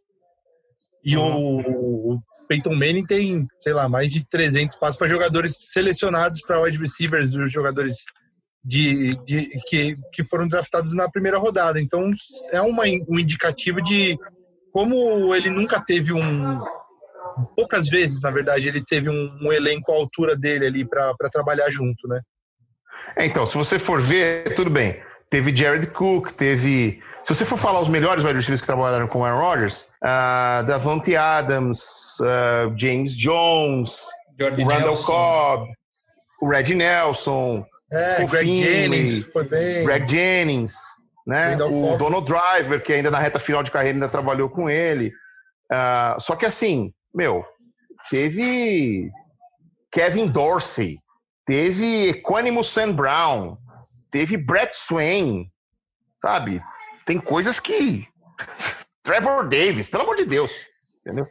[1.05, 1.57] E uhum.
[1.57, 6.61] o, o Peyton Manning tem, sei lá, mais de 300 passos para jogadores selecionados para
[6.61, 8.05] wide receivers, dos jogadores
[8.64, 11.81] de, de, que, que foram draftados na primeira rodada.
[11.81, 12.09] Então,
[12.53, 14.16] é uma, um indicativo de
[14.73, 16.61] como ele nunca teve um.
[17.57, 21.68] Poucas vezes, na verdade, ele teve um, um elenco à altura dele ali para trabalhar
[21.71, 22.21] junto, né?
[23.16, 27.03] É, então, se você for ver, tudo bem teve Jared Cook, teve.
[27.25, 31.16] Se você for falar os melhores wide receivers que trabalharam com Aaron Rodgers, uh, Davante
[31.16, 33.97] Adams, uh, James Jones,
[34.38, 35.07] Jordan Randall Nelson.
[35.07, 35.73] Cobb,
[36.42, 39.85] o Red Nelson, é, Greg Jennings foi bem.
[39.85, 40.75] Greg Jennings,
[41.27, 41.57] né?
[41.57, 45.12] o Donald Driver, que ainda na reta final de carreira ainda trabalhou com ele.
[45.73, 47.42] Uh, só que assim, meu,
[48.11, 49.11] teve
[49.90, 50.99] Kevin Dorsey,
[51.47, 53.57] teve Equanimous Sam Brown,
[54.12, 55.51] teve Brett Swain,
[56.25, 56.62] sabe?
[57.05, 58.07] Tem coisas que.
[59.03, 60.53] Trevor Davis, pelo amor de Deus,
[61.01, 61.27] entendeu?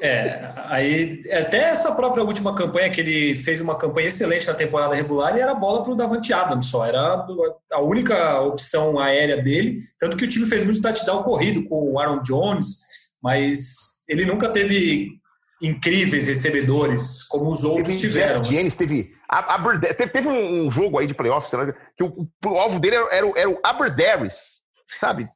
[0.00, 4.94] É, aí até essa própria última campanha que ele fez uma campanha excelente na temporada
[4.94, 7.24] regular e era bola para o Davante Adams só, era
[7.70, 12.00] a única opção aérea dele, tanto que o time fez muito touchdown corrido com o
[12.00, 12.80] Aaron Jones,
[13.22, 15.20] mas ele nunca teve
[15.64, 18.40] incríveis recebedores como os outros teve tiveram.
[18.40, 21.50] Jeff Jennings teve, a, a, teve, teve um jogo aí de playoffs
[21.96, 25.26] que o, o, alvo dele era, era, era o Aberdaris, sabe?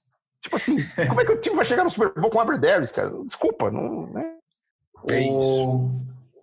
[0.42, 0.76] Tipo assim,
[1.08, 3.10] como é que o time vai chegar no Super Bowl com o Aberdaris, cara?
[3.24, 4.06] Desculpa, não.
[4.12, 4.34] Né?
[5.10, 5.90] É isso.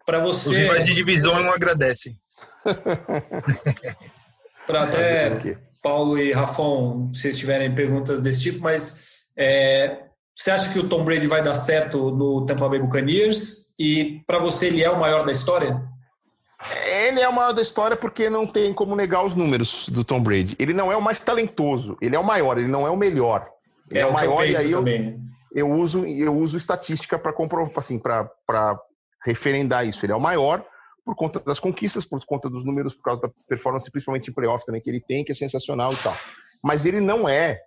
[0.06, 0.50] Para você.
[0.50, 2.20] Os rivais de divisão não agradecem.
[4.66, 10.05] Para até Paulo e Rafon, se vocês tiverem perguntas desse tipo, mas é,
[10.36, 13.74] você acha que o Tom Brady vai dar certo no Tampa Bay Buccaneers?
[13.80, 15.82] E para você ele é o maior da história?
[16.86, 20.22] Ele é o maior da história porque não tem como negar os números do Tom
[20.22, 20.56] Brady.
[20.60, 23.50] Ele não é o mais talentoso, ele é o maior, ele não é o melhor.
[23.90, 25.22] Ele é, é o maior e aí também.
[25.54, 28.30] eu, eu uso, eu uso estatística para comprovar, assim, para
[29.24, 30.06] referendar isso.
[30.06, 30.66] Ele é o maior
[31.06, 34.66] por conta das conquistas, por conta dos números, por causa da performance, principalmente em playoff
[34.66, 36.16] também, que ele tem, que é sensacional e tal.
[36.64, 37.62] Mas ele não é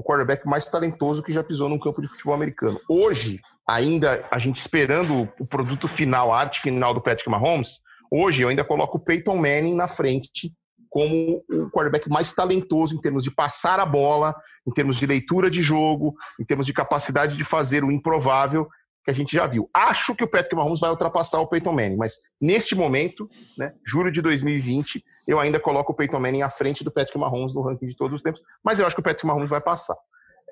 [0.00, 2.80] o quarterback mais talentoso que já pisou num campo de futebol americano.
[2.88, 8.40] Hoje, ainda a gente esperando o produto final, a arte final do Patrick Mahomes, hoje
[8.40, 10.54] eu ainda coloco o Peyton Manning na frente
[10.88, 14.34] como o quarterback mais talentoso em termos de passar a bola,
[14.66, 18.66] em termos de leitura de jogo, em termos de capacidade de fazer o improvável
[19.04, 19.68] que a gente já viu.
[19.72, 24.12] Acho que o Patrick Mahomes vai ultrapassar o Peyton Manning, mas neste momento, né, julho
[24.12, 27.86] de 2020, eu ainda coloco o Peyton Manning à frente do Patrick Mahomes no ranking
[27.86, 29.96] de todos os tempos, mas eu acho que o Patrick Mahomes vai passar.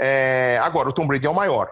[0.00, 1.70] É, agora, o Tom Brady é o maior.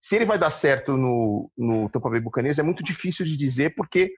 [0.00, 3.74] Se ele vai dar certo no, no Tampa Bay Buccaneers é muito difícil de dizer,
[3.74, 4.12] porque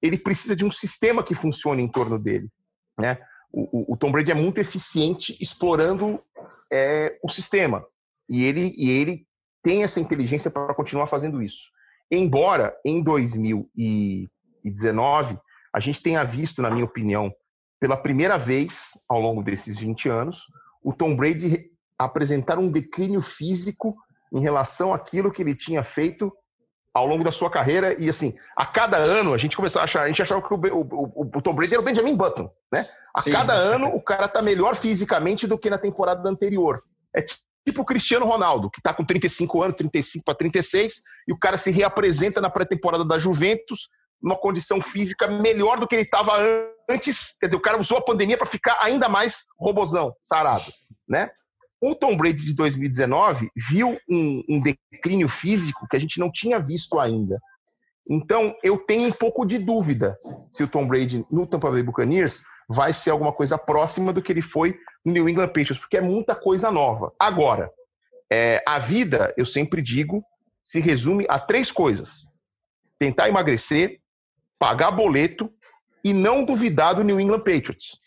[0.00, 2.48] ele precisa de um sistema que funcione em torno dele.
[2.98, 3.18] Né?
[3.52, 6.20] o, o, Tom Brady é muito eficiente explorando
[6.72, 7.84] é, o sistema.
[8.28, 9.26] E ele, e ele
[9.62, 11.70] tem essa inteligência para continuar fazendo isso.
[12.10, 15.38] Embora em 2019
[15.74, 17.32] a gente tenha visto, na minha opinião,
[17.80, 20.44] pela primeira vez ao longo desses 20 anos,
[20.82, 23.96] o Tom Brady apresentar um declínio físico
[24.32, 26.32] em relação àquilo que ele tinha feito
[26.94, 27.96] ao longo da sua carreira.
[27.98, 30.56] E assim, a cada ano a gente começou a achar, a gente achava que o,
[30.56, 32.84] o, o Tom Brady era o Benjamin Button, né?
[33.16, 33.32] A Sim.
[33.32, 36.82] cada ano o cara tá melhor fisicamente do que na temporada anterior.
[37.14, 37.22] É
[37.64, 40.94] tipo o Cristiano Ronaldo, que tá com 35 anos, 35 para 36,
[41.28, 43.88] e o cara se reapresenta na pré-temporada da Juventus
[44.22, 46.38] numa condição física melhor do que ele estava
[46.88, 47.36] antes.
[47.40, 50.72] Quer dizer, o cara usou a pandemia para ficar ainda mais robozão, sarado,
[51.08, 51.30] né?
[51.80, 56.60] O Tom Brady de 2019 viu um, um declínio físico que a gente não tinha
[56.60, 57.40] visto ainda.
[58.08, 60.16] Então, eu tenho um pouco de dúvida
[60.50, 64.32] se o Tom Brady no Tampa Bay Buccaneers vai ser alguma coisa próxima do que
[64.32, 67.12] ele foi New England Patriots, porque é muita coisa nova.
[67.18, 67.70] Agora,
[68.30, 70.24] é, a vida, eu sempre digo,
[70.62, 72.28] se resume a três coisas:
[72.98, 74.00] tentar emagrecer,
[74.58, 75.52] pagar boleto
[76.04, 77.98] e não duvidar do New England Patriots.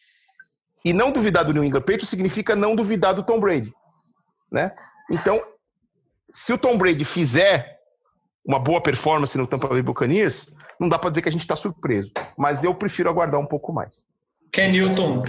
[0.83, 3.73] E não duvidar do New England Patriots significa não duvidar do Tom Brady,
[4.51, 4.75] né?
[5.11, 5.43] Então,
[6.29, 7.79] se o Tom Brady fizer
[8.45, 11.55] uma boa performance no Tampa Bay Buccaneers, não dá para dizer que a gente está
[11.55, 12.11] surpreso.
[12.37, 14.05] Mas eu prefiro aguardar um pouco mais.
[14.51, 15.23] Ken Newton,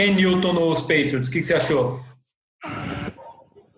[0.00, 2.00] Ken Newton nos Patriots, o que, que, você achou?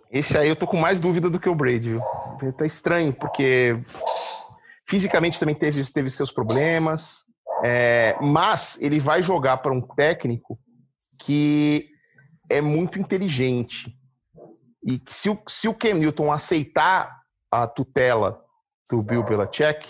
[0.09, 2.53] Esse aí eu tô com mais dúvida do que o Brady, viu?
[2.53, 3.77] Tá estranho, porque
[4.89, 7.25] fisicamente também teve, teve seus problemas,
[7.65, 10.61] é, mas ele vai jogar para um técnico
[11.25, 11.89] que
[12.49, 13.93] é muito inteligente.
[14.87, 18.41] E se o, se o Cam Newton aceitar a tutela
[18.89, 19.89] do Bill Belichick,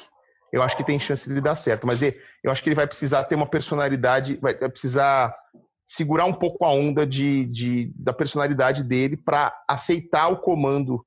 [0.51, 1.87] eu acho que tem chance de dar certo.
[1.87, 5.42] Mas eu acho que ele vai precisar ter uma personalidade, vai precisar
[5.95, 11.05] segurar um pouco a onda de, de da personalidade dele para aceitar o comando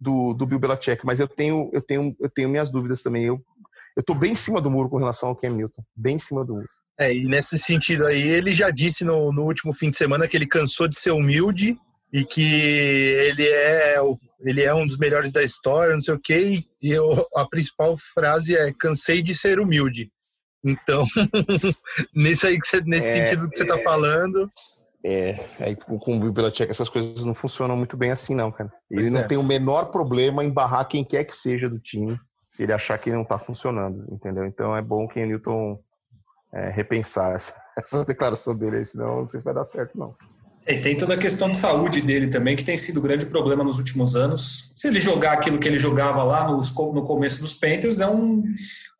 [0.00, 1.04] do, do Bill Belichick.
[1.04, 3.24] Mas eu tenho, eu tenho, eu tenho minhas dúvidas também.
[3.24, 3.40] Eu,
[3.96, 5.56] eu bem em cima do muro com relação ao Cam.
[5.96, 6.68] Bem em cima do muro.
[7.00, 10.36] É, e nesse sentido aí, ele já disse no, no último fim de semana que
[10.36, 11.76] ele cansou de ser humilde
[12.12, 13.96] e que ele é,
[14.40, 17.96] ele é um dos melhores da história, não sei o quê, e eu, a principal
[18.14, 20.10] frase é cansei de ser humilde.
[20.64, 21.04] Então,
[22.14, 24.50] nesse aí que você, nesse é, sentido que você está é, falando.
[25.04, 28.72] É, aí com o Bill Belichick essas coisas não funcionam muito bem assim, não, cara.
[28.90, 29.24] Ele não é.
[29.24, 32.18] tem o menor problema em barrar quem quer que seja do time,
[32.48, 34.44] se ele achar que não tá funcionando, entendeu?
[34.44, 35.78] Então é bom que o Newton
[36.52, 40.12] é, repensar essa, essa declaração dele, senão não sei se vai dar certo, não.
[40.68, 43.24] É, e tem toda a questão de saúde dele também, que tem sido um grande
[43.24, 44.70] problema nos últimos anos.
[44.76, 48.42] Se ele jogar aquilo que ele jogava lá nos, no começo dos Panthers, é um,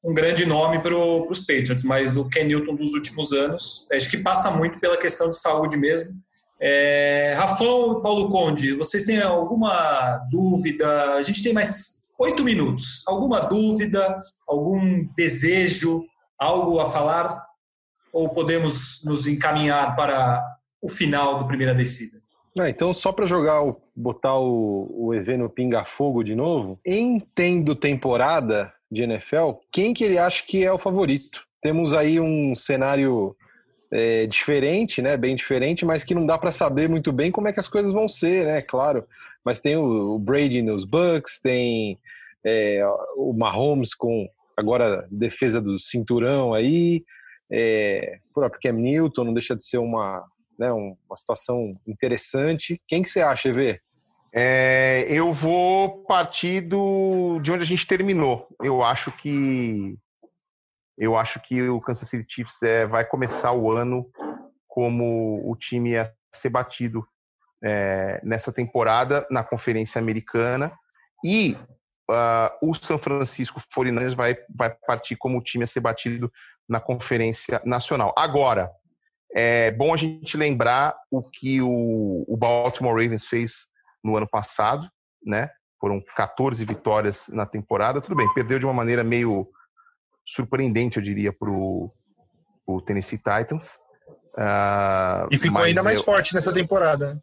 [0.02, 4.16] um grande nome para os Patriots, mas o Ken Newton dos últimos anos, acho que
[4.16, 6.14] passa muito pela questão de saúde mesmo.
[6.58, 11.16] É, Rafão e Paulo Conde, vocês têm alguma dúvida?
[11.16, 13.02] A gente tem mais oito minutos.
[13.06, 14.16] Alguma dúvida,
[14.48, 16.02] algum desejo,
[16.38, 17.46] algo a falar?
[18.10, 20.42] Ou podemos nos encaminhar para
[20.80, 22.20] o final do primeira descida.
[22.58, 27.76] Ah, então, só para jogar, o, botar o, o EV no pinga-fogo de novo, entendo
[27.76, 31.46] temporada de NFL, quem que ele acha que é o favorito?
[31.62, 33.36] Temos aí um cenário
[33.92, 35.16] é, diferente, né?
[35.16, 37.92] Bem diferente, mas que não dá para saber muito bem como é que as coisas
[37.92, 38.62] vão ser, né?
[38.62, 39.06] Claro.
[39.44, 41.98] Mas tem o, o Brady nos Bucks, tem
[42.44, 42.82] é,
[43.16, 47.04] o Mahomes com agora defesa do cinturão aí,
[47.50, 50.24] é, o próprio Cam Newton não deixa de ser uma,
[50.58, 52.80] né, uma situação interessante.
[52.86, 53.76] Quem que você acha, Evê?
[54.34, 58.48] É, eu vou partir do, de onde a gente terminou.
[58.62, 59.96] Eu acho que
[60.98, 64.10] eu acho que o Kansas City Chiefs é, vai começar o ano
[64.66, 67.06] como o time a ser batido
[67.62, 70.72] é, nessa temporada na Conferência Americana
[71.24, 71.56] e
[72.10, 76.32] uh, o São Francisco 49ers vai, vai partir como o time a ser batido
[76.68, 78.14] na Conferência Nacional.
[78.16, 78.70] Agora,
[79.40, 83.68] é bom a gente lembrar o que o, o Baltimore Ravens fez
[84.02, 84.90] no ano passado,
[85.24, 85.48] né?
[85.80, 88.00] Foram 14 vitórias na temporada.
[88.00, 89.48] Tudo bem, perdeu de uma maneira meio
[90.26, 93.78] surpreendente, eu diria, para o Tennessee Titans.
[94.34, 96.04] Uh, e ficou ainda mais eu...
[96.04, 97.22] forte nessa temporada.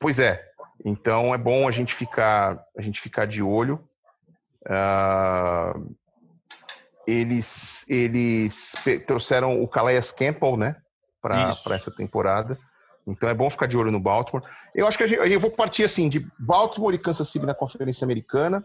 [0.00, 0.42] Pois é.
[0.86, 3.86] Então é bom a gente ficar, a gente ficar de olho.
[4.66, 5.94] Uh,
[7.06, 8.72] eles, eles
[9.06, 10.76] trouxeram o Calais Campbell, né?
[11.62, 12.58] Para essa temporada.
[13.06, 14.42] Então é bom ficar de olho no Baltimore.
[14.74, 17.54] Eu acho que a gente, eu vou partir assim de Baltimore e Kansas City na
[17.54, 18.64] Conferência Americana,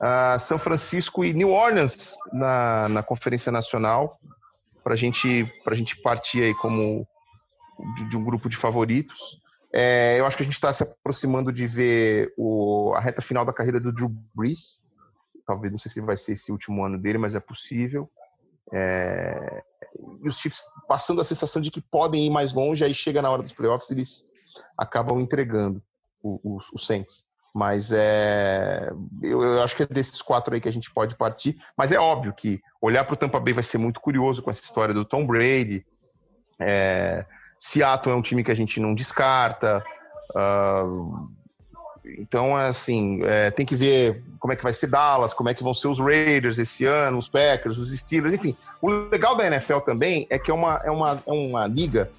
[0.00, 4.18] uh, São Francisco e New Orleans na, na Conferência Nacional,
[4.82, 7.06] para gente, a gente partir aí como
[7.96, 9.40] de, de um grupo de favoritos.
[9.72, 13.44] É, eu acho que a gente está se aproximando de ver o, a reta final
[13.44, 14.82] da carreira do Drew Brees.
[15.46, 18.10] Talvez, não sei se vai ser esse último ano dele, mas é possível.
[18.72, 19.62] É,
[20.22, 23.42] os Chiefs passando a sensação de que podem ir mais longe, aí chega na hora
[23.42, 24.28] dos playoffs eles
[24.76, 25.82] acabam entregando
[26.22, 27.24] os, os Saints.
[27.54, 28.90] Mas é,
[29.22, 31.56] eu, eu, acho que é desses quatro aí que a gente pode partir.
[31.76, 34.62] Mas é óbvio que olhar para o Tampa Bay vai ser muito curioso com essa
[34.62, 35.86] história do Tom Brady.
[36.60, 37.24] É,
[37.58, 39.82] Seattle é um time que a gente não descarta.
[40.34, 41.30] Uh,
[42.18, 45.62] então, assim, é, tem que ver como é que vai ser Dallas, como é que
[45.62, 48.56] vão ser os Raiders esse ano, os Packers, os Steelers, enfim.
[48.80, 52.10] O legal da NFL também é que é uma, é uma, é uma liga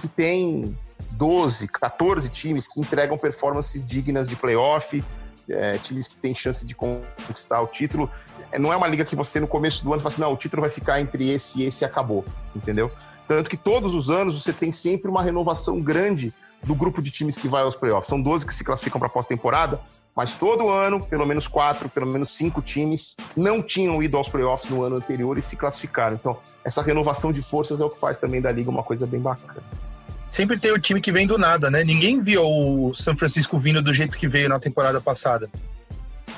[0.00, 0.76] que tem
[1.12, 5.02] 12, 14 times que entregam performances dignas de playoff,
[5.48, 8.10] é, times que têm chance de conquistar o título.
[8.50, 10.36] É, não é uma liga que você, no começo do ano, fala assim, não, o
[10.36, 12.90] título vai ficar entre esse e esse e acabou, entendeu?
[13.28, 16.32] Tanto que todos os anos você tem sempre uma renovação grande
[16.64, 18.08] do grupo de times que vai aos playoffs.
[18.08, 19.80] São 12 que se classificam para pós-temporada,
[20.14, 24.70] mas todo ano, pelo menos quatro, pelo menos cinco times não tinham ido aos playoffs
[24.70, 26.14] no ano anterior e se classificaram.
[26.14, 29.20] Então, essa renovação de forças é o que faz também da liga uma coisa bem
[29.20, 29.62] bacana.
[30.28, 31.84] Sempre tem o time que vem do nada, né?
[31.84, 35.48] Ninguém viu o São Francisco vindo do jeito que veio na temporada passada.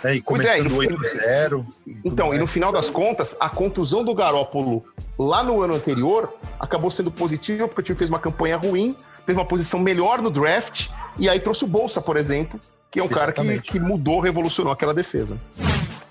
[0.04, 1.66] É, e começando é, e 8-0.
[2.04, 4.84] Então, e no final das contas, a contusão do Garópolo
[5.18, 8.94] lá no ano anterior acabou sendo positiva, porque o time fez uma campanha ruim,
[9.28, 10.88] teve uma posição melhor no draft,
[11.18, 12.58] e aí trouxe o Bolsa, por exemplo,
[12.90, 13.34] que é um Exatamente.
[13.34, 15.38] cara que, que mudou, revolucionou aquela defesa.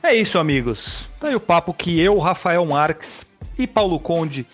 [0.04, 1.10] É isso, amigos.
[1.20, 3.26] Tá aí o papo que eu, Rafael Marques
[3.58, 4.46] e Paulo Conde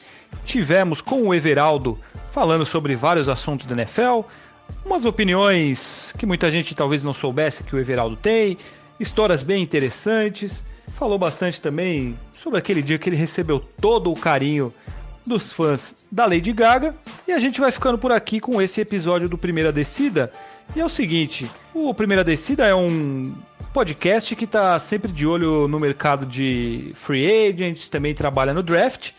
[0.46, 2.00] tivemos com o Everaldo
[2.32, 4.22] falando sobre vários assuntos da NFL,
[4.86, 8.58] umas opiniões que muita gente talvez não soubesse que o Everaldo tem,
[8.98, 10.64] histórias bem interessantes.
[10.88, 14.74] Falou bastante também sobre aquele dia que ele recebeu todo o carinho
[15.26, 16.96] dos fãs da Lady Gaga.
[17.28, 20.32] E a gente vai ficando por aqui com esse episódio do Primeira Descida.
[20.76, 23.34] E é o seguinte: o Primeira Descida é um
[23.74, 29.12] podcast que está sempre de olho no mercado de free agents, também trabalha no draft.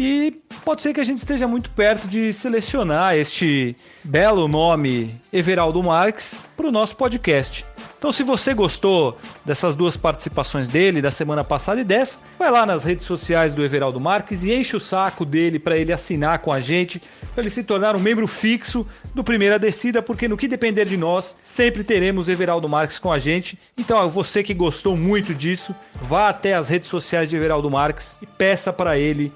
[0.00, 3.74] E pode ser que a gente esteja muito perto de selecionar este
[4.04, 7.66] belo nome Everaldo Marques para o nosso podcast.
[7.98, 12.64] Então, se você gostou dessas duas participações dele, da semana passada e dessa, vai lá
[12.64, 16.52] nas redes sociais do Everaldo Marques e enche o saco dele para ele assinar com
[16.52, 17.02] a gente,
[17.34, 20.96] para ele se tornar um membro fixo do Primeira Descida, porque no que depender de
[20.96, 23.58] nós, sempre teremos Everaldo Marques com a gente.
[23.76, 28.26] Então, você que gostou muito disso, vá até as redes sociais de Everaldo Marques e
[28.26, 29.32] peça para ele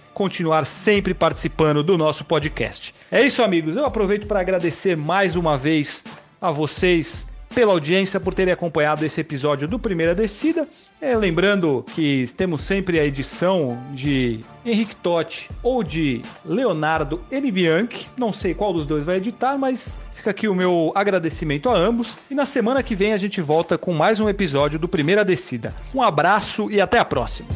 [0.53, 2.94] continuar sempre participando do nosso podcast.
[3.11, 3.76] É isso, amigos.
[3.76, 6.05] Eu aproveito para agradecer mais uma vez
[6.40, 10.66] a vocês pela audiência, por terem acompanhado esse episódio do Primeira Descida.
[11.00, 17.50] É, lembrando que temos sempre a edição de Henrique Totti ou de Leonardo M.
[17.50, 18.09] Bianchi.
[18.16, 22.16] Não sei qual dos dois vai editar, mas fica aqui o meu agradecimento a ambos.
[22.30, 25.74] E na semana que vem a gente volta com mais um episódio do Primeira Descida.
[25.94, 27.48] Um abraço e até a próxima.